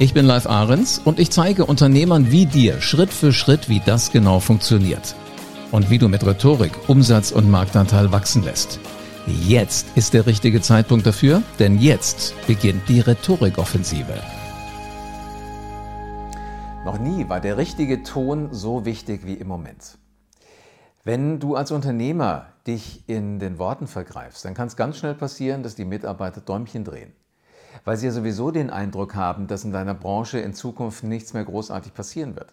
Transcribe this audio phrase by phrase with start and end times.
[0.00, 4.12] Ich bin Live Ahrens und ich zeige Unternehmern wie dir Schritt für Schritt, wie das
[4.12, 5.16] genau funktioniert.
[5.72, 8.78] Und wie du mit Rhetorik Umsatz und Marktanteil wachsen lässt.
[9.26, 14.14] Jetzt ist der richtige Zeitpunkt dafür, denn jetzt beginnt die Rhetorikoffensive.
[16.84, 19.98] Noch nie war der richtige Ton so wichtig wie im Moment.
[21.02, 25.64] Wenn du als Unternehmer dich in den Worten vergreifst, dann kann es ganz schnell passieren,
[25.64, 27.12] dass die Mitarbeiter Däumchen drehen
[27.84, 31.44] weil sie ja sowieso den Eindruck haben, dass in deiner Branche in Zukunft nichts mehr
[31.44, 32.52] großartig passieren wird.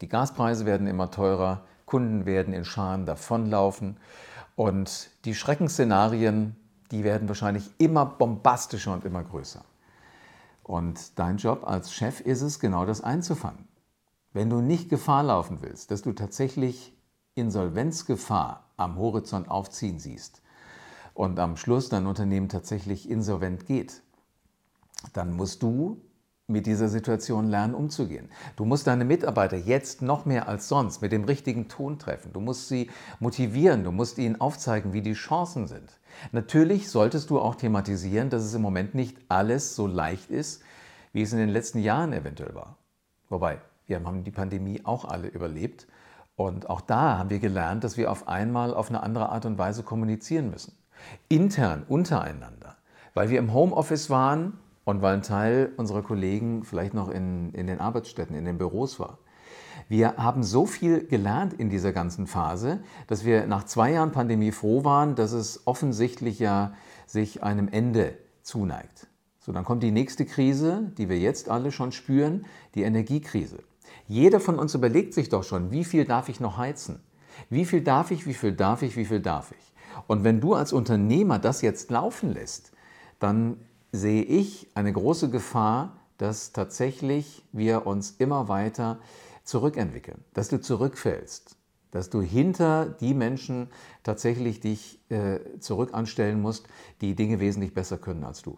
[0.00, 3.96] Die Gaspreise werden immer teurer, Kunden werden in Scharen davonlaufen
[4.56, 6.56] und die Schreckensszenarien,
[6.90, 9.64] die werden wahrscheinlich immer bombastischer und immer größer.
[10.62, 13.68] Und dein Job als Chef ist es, genau das einzufangen.
[14.32, 16.96] Wenn du nicht Gefahr laufen willst, dass du tatsächlich
[17.34, 20.42] Insolvenzgefahr am Horizont aufziehen siehst
[21.14, 24.02] und am Schluss dein Unternehmen tatsächlich insolvent geht,
[25.12, 26.00] dann musst du
[26.48, 28.28] mit dieser Situation lernen, umzugehen.
[28.56, 32.32] Du musst deine Mitarbeiter jetzt noch mehr als sonst mit dem richtigen Ton treffen.
[32.32, 36.00] Du musst sie motivieren, du musst ihnen aufzeigen, wie die Chancen sind.
[36.32, 40.62] Natürlich solltest du auch thematisieren, dass es im Moment nicht alles so leicht ist,
[41.12, 42.76] wie es in den letzten Jahren eventuell war.
[43.28, 45.86] Wobei, wir haben die Pandemie auch alle überlebt
[46.36, 49.58] und auch da haben wir gelernt, dass wir auf einmal auf eine andere Art und
[49.58, 50.76] Weise kommunizieren müssen.
[51.28, 52.76] Intern, untereinander.
[53.14, 57.66] Weil wir im Homeoffice waren, und weil ein Teil unserer Kollegen vielleicht noch in, in
[57.66, 59.18] den Arbeitsstätten, in den Büros war.
[59.88, 64.52] Wir haben so viel gelernt in dieser ganzen Phase, dass wir nach zwei Jahren Pandemie
[64.52, 66.72] froh waren, dass es offensichtlich ja
[67.06, 69.08] sich einem Ende zuneigt.
[69.38, 73.58] So, dann kommt die nächste Krise, die wir jetzt alle schon spüren, die Energiekrise.
[74.06, 77.00] Jeder von uns überlegt sich doch schon, wie viel darf ich noch heizen?
[77.50, 79.72] Wie viel darf ich, wie viel darf ich, wie viel darf ich?
[80.06, 82.72] Und wenn du als Unternehmer das jetzt laufen lässt,
[83.18, 83.56] dann
[83.92, 88.98] sehe ich eine große Gefahr, dass tatsächlich wir uns immer weiter
[89.44, 91.56] zurückentwickeln, dass du zurückfällst,
[91.90, 93.68] dass du hinter die Menschen
[94.02, 96.66] tatsächlich dich äh, zurück anstellen musst,
[97.00, 98.56] die Dinge wesentlich besser können als du.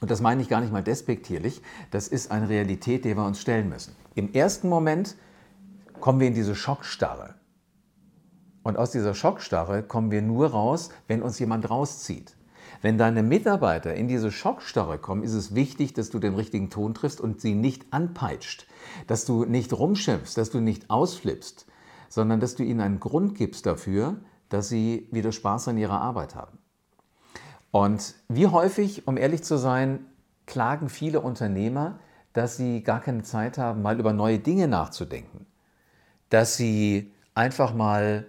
[0.00, 3.40] Und das meine ich gar nicht mal despektierlich, das ist eine Realität, der wir uns
[3.40, 3.94] stellen müssen.
[4.14, 5.16] Im ersten Moment
[6.00, 7.34] kommen wir in diese Schockstarre.
[8.62, 12.35] Und aus dieser Schockstarre kommen wir nur raus, wenn uns jemand rauszieht.
[12.86, 16.94] Wenn deine Mitarbeiter in diese Schockstarre kommen, ist es wichtig, dass du den richtigen Ton
[16.94, 18.68] triffst und sie nicht anpeitscht,
[19.08, 21.66] dass du nicht rumschimpfst, dass du nicht ausflippst,
[22.08, 24.18] sondern dass du ihnen einen Grund gibst dafür,
[24.50, 26.58] dass sie wieder Spaß an ihrer Arbeit haben.
[27.72, 30.06] Und wie häufig, um ehrlich zu sein,
[30.46, 31.98] klagen viele Unternehmer,
[32.34, 35.46] dass sie gar keine Zeit haben, mal über neue Dinge nachzudenken,
[36.28, 38.26] dass sie einfach mal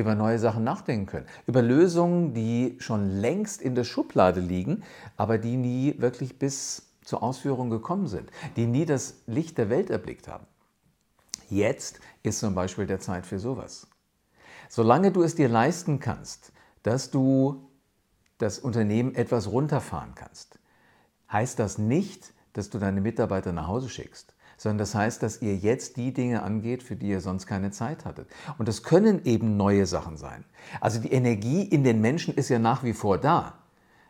[0.00, 1.26] über neue Sachen nachdenken können.
[1.46, 4.82] Über Lösungen, die schon längst in der Schublade liegen,
[5.16, 9.90] aber die nie wirklich bis zur Ausführung gekommen sind, die nie das Licht der Welt
[9.90, 10.46] erblickt haben.
[11.48, 13.86] Jetzt ist zum Beispiel der Zeit für sowas.
[14.68, 16.52] Solange du es dir leisten kannst,
[16.82, 17.70] dass du
[18.38, 20.58] das Unternehmen etwas runterfahren kannst,
[21.32, 25.56] heißt das nicht, dass du deine Mitarbeiter nach Hause schickst sondern das heißt, dass ihr
[25.56, 28.28] jetzt die Dinge angeht, für die ihr sonst keine Zeit hattet.
[28.58, 30.44] Und das können eben neue Sachen sein.
[30.80, 33.54] Also die Energie in den Menschen ist ja nach wie vor da.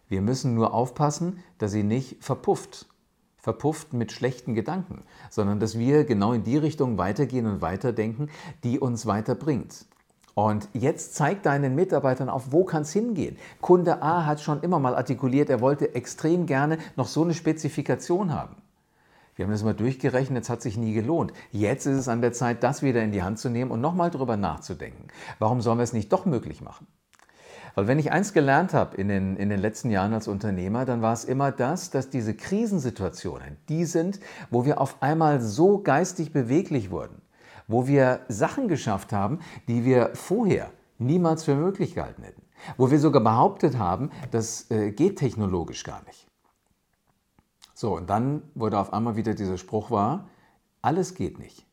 [0.09, 2.87] Wir müssen nur aufpassen, dass sie nicht verpufft.
[3.39, 8.29] Verpufft mit schlechten Gedanken, sondern dass wir genau in die Richtung weitergehen und weiterdenken,
[8.65, 9.87] die uns weiterbringt.
[10.35, 13.39] Und jetzt zeig deinen Mitarbeitern auf, wo kann es hingehen.
[13.61, 18.35] Kunde A hat schon immer mal artikuliert, er wollte extrem gerne noch so eine Spezifikation
[18.35, 18.57] haben.
[19.37, 21.33] Wir haben das mal durchgerechnet, es hat sich nie gelohnt.
[21.53, 24.11] Jetzt ist es an der Zeit, das wieder in die Hand zu nehmen und nochmal
[24.11, 25.09] drüber nachzudenken.
[25.39, 26.87] Warum sollen wir es nicht doch möglich machen?
[27.75, 31.03] Weil wenn ich eins gelernt habe in den, in den letzten Jahren als Unternehmer, dann
[31.03, 34.19] war es immer das, dass diese Krisensituationen die sind,
[34.51, 37.21] wo wir auf einmal so geistig beweglich wurden,
[37.69, 42.41] wo wir Sachen geschafft haben, die wir vorher niemals für möglich gehalten hätten,
[42.79, 46.26] wo wir sogar behauptet haben, das äh, geht technologisch gar nicht.
[47.79, 50.31] So, und dann wurde auf einmal wieder dieser Spruch wahr,
[50.81, 51.67] alles geht nicht,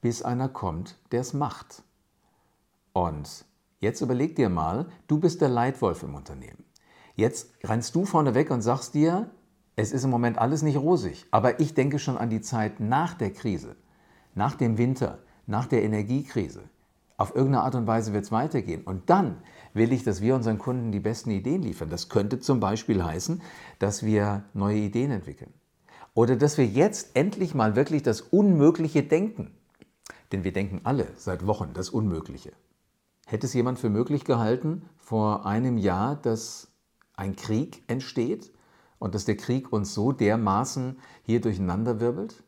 [0.00, 1.82] bis einer kommt, der es macht.
[2.94, 3.44] Und
[3.78, 6.64] jetzt überleg dir mal, du bist der Leitwolf im Unternehmen.
[7.14, 9.30] Jetzt rennst du vorne weg und sagst dir,
[9.76, 13.12] Es ist im Moment alles nicht rosig, aber ich denke schon an die Zeit nach
[13.12, 13.76] der Krise,
[14.34, 16.62] nach dem Winter, nach der Energiekrise.
[17.16, 18.82] Auf irgendeine Art und Weise wird es weitergehen.
[18.82, 19.36] Und dann
[19.72, 21.90] will ich, dass wir unseren Kunden die besten Ideen liefern.
[21.90, 23.40] Das könnte zum Beispiel heißen,
[23.78, 25.52] dass wir neue Ideen entwickeln.
[26.14, 29.52] Oder dass wir jetzt endlich mal wirklich das Unmögliche denken.
[30.32, 32.52] Denn wir denken alle seit Wochen das Unmögliche.
[33.26, 36.68] Hätte es jemand für möglich gehalten vor einem Jahr, dass
[37.14, 38.52] ein Krieg entsteht
[38.98, 42.42] und dass der Krieg uns so dermaßen hier durcheinander wirbelt?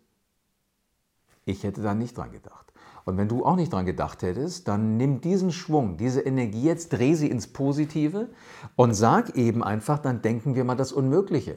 [1.45, 2.66] Ich hätte da nicht dran gedacht.
[3.07, 6.93] Und wenn du auch nicht dran gedacht hättest, dann nimm diesen Schwung, diese Energie jetzt,
[6.93, 8.29] dreh sie ins Positive
[8.75, 11.57] und sag eben einfach, dann denken wir mal das Unmögliche.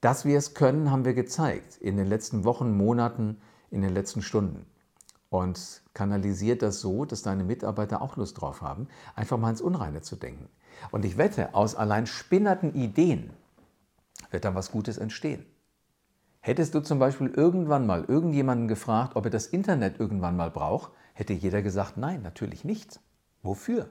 [0.00, 4.22] Dass wir es können, haben wir gezeigt in den letzten Wochen, Monaten, in den letzten
[4.22, 4.66] Stunden.
[5.28, 10.00] Und kanalisiert das so, dass deine Mitarbeiter auch Lust drauf haben, einfach mal ins Unreine
[10.00, 10.48] zu denken.
[10.90, 13.30] Und ich wette, aus allein spinnerten Ideen
[14.32, 15.46] wird dann was Gutes entstehen.
[16.40, 20.92] Hättest du zum Beispiel irgendwann mal irgendjemanden gefragt, ob er das Internet irgendwann mal braucht,
[21.12, 22.98] hätte jeder gesagt, nein, natürlich nicht.
[23.42, 23.90] Wofür?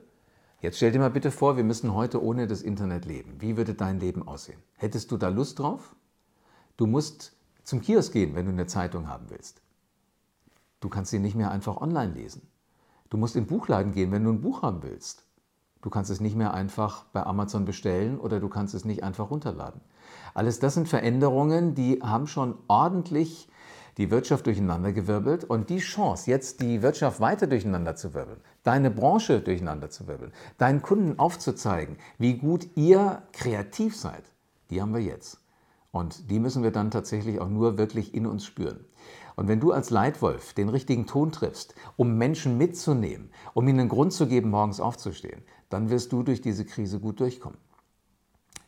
[0.59, 3.35] Jetzt stell dir mal bitte vor, wir müssen heute ohne das Internet leben.
[3.39, 4.59] Wie würde dein Leben aussehen?
[4.75, 5.95] Hättest du da Lust drauf?
[6.75, 9.61] Du musst zum Kiosk gehen, wenn du eine Zeitung haben willst.
[10.79, 12.47] Du kannst sie nicht mehr einfach online lesen.
[13.09, 15.23] Du musst in den Buchladen gehen, wenn du ein Buch haben willst.
[15.81, 19.29] Du kannst es nicht mehr einfach bei Amazon bestellen oder du kannst es nicht einfach
[19.31, 19.81] runterladen.
[20.33, 23.49] Alles das sind Veränderungen, die haben schon ordentlich
[23.97, 29.41] die Wirtschaft durcheinandergewirbelt und die Chance, jetzt die Wirtschaft weiter durcheinander zu wirbeln, deine Branche
[29.41, 34.23] durcheinander zu wirbeln, deinen Kunden aufzuzeigen, wie gut ihr kreativ seid,
[34.69, 35.39] die haben wir jetzt.
[35.91, 38.85] Und die müssen wir dann tatsächlich auch nur wirklich in uns spüren.
[39.35, 43.89] Und wenn du als Leitwolf den richtigen Ton triffst, um Menschen mitzunehmen, um ihnen einen
[43.89, 47.57] Grund zu geben, morgens aufzustehen, dann wirst du durch diese Krise gut durchkommen.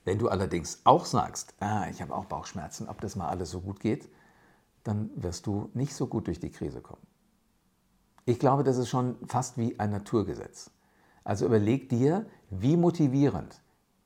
[0.04, 3.62] Wenn du allerdings auch sagst, ah, ich habe auch Bauchschmerzen, ob das mal alles so
[3.62, 4.10] gut geht,
[4.84, 7.06] dann wirst du nicht so gut durch die Krise kommen.
[8.26, 10.72] Ich glaube, das ist schon fast wie ein Naturgesetz.
[11.24, 13.62] Also überleg dir, wie motivierend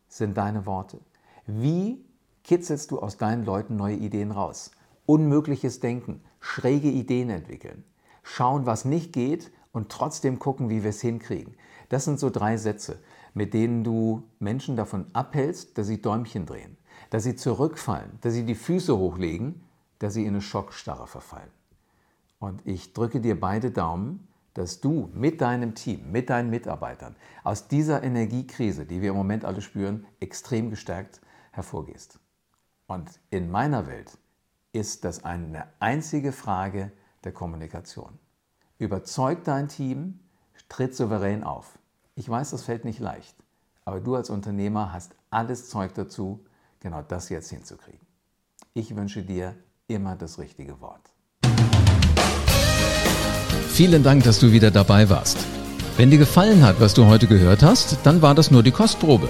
[0.07, 0.99] sind deine Worte?
[1.45, 2.04] Wie
[2.45, 4.71] kitzelst du aus deinen Leuten neue Ideen raus?
[5.07, 7.83] Unmögliches Denken, schräge Ideen entwickeln,
[8.21, 11.55] schauen, was nicht geht und trotzdem gucken, wie wir es hinkriegen.
[11.89, 12.99] Das sind so drei Sätze,
[13.33, 16.77] mit denen du Menschen davon abhältst, dass sie Däumchen drehen,
[17.09, 19.63] dass sie zurückfallen, dass sie die Füße hochlegen,
[19.99, 21.51] dass sie in eine Schockstarre verfallen.
[22.37, 27.67] Und ich drücke dir beide Daumen, dass du mit deinem Team, mit deinen Mitarbeitern aus
[27.67, 31.21] dieser Energiekrise, die wir im Moment alle spüren, extrem gestärkt
[31.51, 32.19] hervorgehst.
[32.87, 34.11] Und in meiner Welt
[34.71, 36.91] ist das eine einzige Frage
[37.23, 38.19] der Kommunikation.
[38.77, 40.19] Überzeug dein Team,
[40.69, 41.79] tritt souverän auf.
[42.15, 43.35] Ich weiß, das fällt nicht leicht,
[43.85, 46.45] aber du als Unternehmer hast alles Zeug dazu,
[46.79, 48.05] genau das jetzt hinzukriegen.
[48.73, 49.55] Ich wünsche dir
[49.87, 51.01] immer das richtige Wort.
[53.69, 55.37] Vielen Dank, dass du wieder dabei warst.
[55.97, 59.29] Wenn dir gefallen hat, was du heute gehört hast, dann war das nur die Kostprobe.